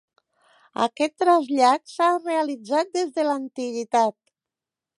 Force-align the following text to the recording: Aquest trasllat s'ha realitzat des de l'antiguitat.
Aquest 0.85 1.13
trasllat 1.23 1.93
s'ha 1.93 2.07
realitzat 2.23 2.91
des 2.99 3.13
de 3.19 3.27
l'antiguitat. 3.29 4.19